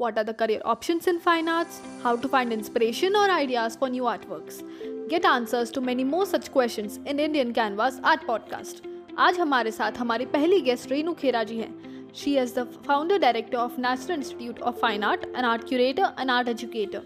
what 0.00 0.17
are 0.17 0.23
the 0.23 0.33
career 0.33 0.61
options 0.65 1.07
in 1.07 1.19
fine 1.19 1.47
arts, 1.47 1.79
how 2.03 2.15
to 2.15 2.27
find 2.27 2.53
inspiration 2.53 3.15
or 3.15 3.29
ideas 3.31 3.75
for 3.75 3.89
new 3.89 4.03
artworks. 4.03 4.61
Get 5.09 5.25
answers 5.25 5.71
to 5.71 5.81
many 5.81 6.03
more 6.03 6.25
such 6.25 6.51
questions 6.51 6.99
in 7.05 7.19
Indian 7.19 7.53
Canvas 7.53 7.99
Art 8.03 8.25
Podcast. 8.31 8.81
आज 9.19 9.39
हमारे 9.39 9.71
साथ 9.71 9.97
हमारी 9.99 10.25
पहली 10.33 10.59
guest 10.61 10.91
Renu 10.91 11.13
Khera 11.21 11.43
ji 11.43 11.57
हैं 11.57 12.11
she 12.15 12.37
is 12.39 12.53
the 12.59 12.63
founder 12.87 13.17
director 13.19 13.57
of 13.57 13.79
National 13.79 14.15
Institute 14.15 14.59
of 14.69 14.79
Fine 14.81 15.03
Art 15.03 15.23
and 15.25 15.45
art 15.45 15.67
curator 15.69 16.13
and 16.19 16.31
art 16.31 16.47
educator 16.49 16.99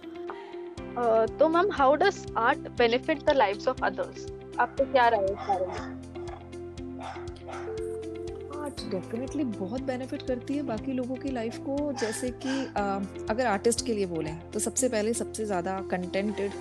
तो 1.39 1.47
ma'am 1.55 1.71
how 1.79 1.95
does 2.03 2.25
art 2.37 2.59
benefit 2.83 3.23
the 3.23 3.35
lives 3.37 3.67
of 3.67 3.83
others 3.83 4.27
आपको 4.59 4.91
क्या 4.91 5.07
राय 5.07 5.19
है 5.19 5.25
इस 5.33 5.39
बारे 5.49 5.65
में 5.65 5.79
आर्ट 7.49 7.83
डेफिनेटली 8.89 9.43
बहुत 9.43 9.81
बेनिफिट 9.83 10.21
करती 10.27 10.53
है 10.53 10.63
बाकी 10.63 10.93
लोगों 10.93 11.15
की 11.15 11.29
लाइफ 11.31 11.57
को। 11.59 11.77
जैसे 11.93 12.29
कि 12.45 12.59
अगर 13.29 13.45
आर्टिस्ट 13.47 13.85
के 13.85 13.93
लिए 13.93 14.05
बोलें 14.07 14.39
तो 14.51 14.59
सबसे 14.59 14.89
पहले 14.89 15.13
सबसे 15.13 15.45
ज़्यादा 15.45 15.79
कंटेंटेड 15.91 16.51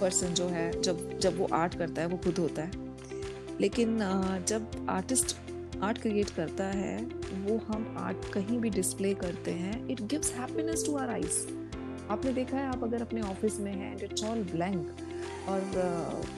पर्सन 0.00 0.34
जो 0.34 0.46
है, 0.48 0.70
जब 0.72 1.18
जब 1.18 1.38
वो 1.38 1.48
आर्ट 1.54 1.74
करता 1.74 2.02
है, 2.02 2.08
वो 2.08 2.16
खुद 2.16 2.38
होता 2.38 2.62
है। 2.62 2.88
लेकिन 3.60 3.98
जब 4.48 4.86
आर्टिस्ट 4.90 5.36
आर्ट 5.82 5.98
क्रिएट 5.98 6.30
करता 6.30 6.64
है, 6.66 6.96
वो 7.38 7.56
हम 7.66 7.94
आर्ट 7.98 8.32
कहीं 8.32 8.58
भी 8.60 8.70
डिस्प्ले 8.70 9.12
करते 9.14 9.50
हैं 9.52 9.88
it 9.90 10.00
gives 10.04 10.32
happiness 10.34 10.84
to 10.86 10.96
our 10.96 11.10
eyes 11.10 11.38
आपने 12.10 12.32
देखा 12.32 12.56
है 12.56 12.66
आप 12.66 12.84
अगर 12.84 13.02
अपने 13.02 13.20
ऑफ़िस 13.22 13.58
में 13.60 13.72
हैं 13.72 13.90
एंड 13.92 14.02
इट्स 14.02 14.24
ऑल 14.24 14.42
ब्लैंक। 14.52 14.96
और 15.48 15.60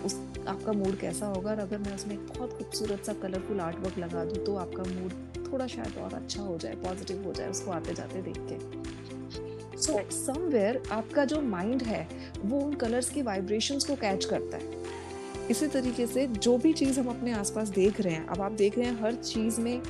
उस 0.06 0.14
आपका 0.48 0.72
मूड 0.72 0.98
कैसा 0.98 1.26
होगा? 1.26 1.50
और 1.50 1.58
अगर 1.58 1.78
मैं 1.78 1.94
उसमें 1.94 2.14
एक 2.14 2.26
बहुत 2.28 2.52
खूबसूरत 2.58 3.04
सा 3.06 3.12
कलरफुल 3.22 3.60
आर्ट 3.60 3.78
वर्क 3.84 3.98
लगा 3.98 4.24
दूँ 4.24 4.44
तो 4.44 4.56
आपका 4.56 4.82
मूड 4.84 5.12
थोड़ा 5.46 5.66
शायद 5.66 5.98
और 5.98 6.14
अच्छा 6.14 6.42
हो 6.42 6.56
जाए 6.58 6.74
पॉजिटिव 6.82 7.24
हो 7.26 7.32
जाए 7.32 7.48
उसको 7.50 7.70
आते 7.70 7.94
जाते 7.94 8.22
देख 8.22 8.38
के। 8.42 9.78
सो 9.78 9.98
समवेयर 10.12 10.82
आपका 10.92 11.24
जो 11.24 11.40
माइंड 11.42 11.82
है 11.82 12.06
वो 12.42 12.60
उन 12.60 12.74
कलर्स 12.74 13.08
की 13.10 13.22
वाइब्रेशंस 13.22 13.84
को 13.84 13.94
कैच 13.96 14.24
करता 14.24 14.56
है। 14.56 14.80
इसी 15.50 15.66
तरीके 15.68 16.06
से 16.06 16.26
जो 16.28 16.56
भी 16.58 16.72
चीज़ 16.72 17.00
हम 17.00 17.08
अपने 17.08 17.32
आसपास 17.32 17.68
देख 17.70 18.00
रहे 18.00 18.14
हैं 18.14 18.26
अब 18.26 18.40
आप 18.40 18.52
देख 18.54 18.78
रहे 18.78 18.86
हैं 18.86 19.00
हर 19.00 19.14
चीज़ 19.14 19.60
में 19.60 19.82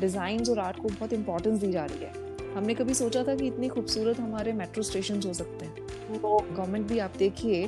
डिज़ाइन 0.00 0.44
और 0.50 0.58
आर्ट 0.58 0.76
को 0.76 0.88
बहुत 0.88 1.12
इंपॉर्टेंस 1.12 1.60
दी 1.60 1.72
जा 1.72 1.84
रही 1.84 2.04
है। 2.04 2.12
हमने 2.56 2.74
कभी 2.74 2.94
सोचा 2.94 3.22
था 3.24 3.34
कि 3.34 3.46
इतनी 3.46 3.68
खूबसूरत 3.68 4.20
हमारे 4.20 4.52
मेट्रो 4.52 4.82
स्टेशन 4.82 5.20
हो 5.26 5.32
सकते 5.32 5.64
हैं। 5.64 5.74
गवर्नमेंट 6.22 6.86
भी 6.86 6.98
आप 6.98 7.12
देखिए 7.18 7.64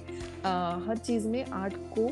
हर 0.86 1.00
चीज़ 1.04 1.26
में 1.28 1.44
आर्ट 1.44 1.74
को 1.98 2.08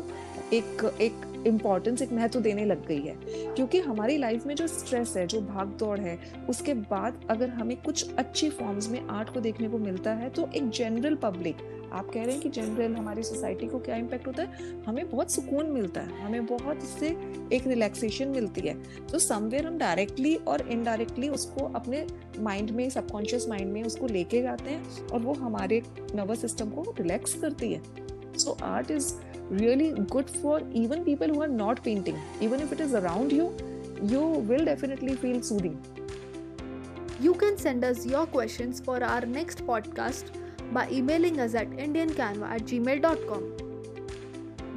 एक 0.53 0.85
एक 1.01 1.45
इम्पॉर्टेंस 1.47 2.03
एक 2.03 2.13
महत्व 2.13 2.41
देने 2.41 2.65
लग 2.65 2.87
गई 2.87 3.01
है। 3.01 3.17
क्योंकि 3.55 3.81
हमारी 3.81 4.17
लाइफ 4.19 4.47
में 4.47 4.55
जो 4.55 4.67
स्ट्रेस 4.67 5.17
है, 5.17 5.27
जो 5.27 5.41
भाग 5.41 5.69
दौड़ 5.79 5.99
है, 6.01 6.19
उसके 6.49 6.75
बाद 6.75 7.21
अगर 7.31 7.49
हमें 7.49 7.77
कुछ 7.77 8.15
अच्छी 8.15 8.51
फॉर्म्स 8.51 8.89
में 8.91 9.01
आर्ट 9.09 9.33
को 9.35 9.41
देखने 9.41 9.69
को 9.69 9.79
मिलता 9.79 10.13
है 10.15 10.31
तो 10.31 10.49
एक 10.55 10.69
जनरल 10.71 11.15
पब्लिक 11.15 11.57
आप 11.93 12.11
कह 12.15 12.25
रहे 12.25 12.33
हैं 12.33 12.41
कि 12.43 12.49
जनरल 12.61 12.95
हमारी 12.97 13.23
सोसाइटी 13.23 13.67
को 13.69 13.79
क्या 13.79 13.97
इम्पैक्ट 13.97 14.27
होता 14.27 14.43
है 14.43 14.71
हमें 14.87 15.09
बहुत 15.11 15.33
सुकून 15.33 15.71
मिलता 15.71 16.01
है 16.01 16.25
हमें 16.25 16.47
बहुत 16.47 16.83
इससे 16.83 17.09
एक 17.53 17.67
रिलैक्सेशन 17.67 18.29
मिलती 18.29 18.67
है 18.69 18.75
तो 19.07 19.19
समवेयर 19.19 19.67
हम 19.67 19.79
डायरेक्टली 19.79 20.35
और 20.49 20.69
इनडायरेक्टली 20.71 21.29
उसको 21.29 21.67
अपने 21.75 22.07
माइंड 22.41 22.71
में 22.71 22.89
सबकॉन्शियस 22.91 23.49
माइंड 23.49 23.73
में 23.73 23.83
उसको 23.83 24.07
लेके 24.07 24.43
जाते 24.43 24.71
हैं 24.71 25.07
और 25.07 25.21
वो 25.21 25.35
हमारे 25.45 25.83
नर्वस 26.15 26.41
सिस्टम 26.41 26.71
को 26.71 26.95
रिलैक्स 26.99 27.41
करती 27.41 27.73
है 27.73 27.83
so 28.39 28.57
art 28.65 28.91
is 28.91 29.15
really 29.51 29.93
good 30.11 30.29
for 30.29 30.61
even 30.73 31.05
people 31.05 31.29
who 31.29 31.43
are 31.43 31.49
not 31.49 31.83
painting. 31.83 32.21
Even 32.41 32.61
if 32.61 32.73
it 32.73 32.81
is 32.81 32.95
around 32.95 33.33
you, 33.33 33.57
you 34.03 34.21
will 34.21 34.65
definitely 34.65 35.15
feel 35.15 35.43
soothing. 35.43 35.81
You 37.21 37.35
can 37.35 37.57
send 37.57 37.85
us 37.85 38.05
your 38.05 38.27
questions 38.27 38.81
for 38.81 39.03
our 39.03 39.25
next 39.25 39.67
podcast 39.67 40.33
by 40.73 40.89
emailing 40.91 41.41
us 41.41 41.55
at 41.55 41.71
indiancanva 41.71 42.51
at 42.51 42.65
gmail.com. 42.65 43.53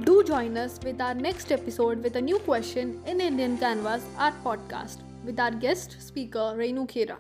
Do 0.03 0.23
join 0.23 0.57
us 0.57 0.79
with 0.83 1.01
our 1.01 1.13
next 1.13 1.51
episode 1.51 2.03
with 2.03 2.15
a 2.15 2.21
new 2.21 2.39
question 2.39 3.01
in 3.05 3.21
Indian 3.21 3.57
Canvas, 3.57 4.03
our 4.17 4.33
podcast, 4.43 4.99
with 5.25 5.39
our 5.39 5.51
guest 5.51 5.97
speaker 6.01 6.53
Reinu 6.57 6.87
Khera. 6.87 7.17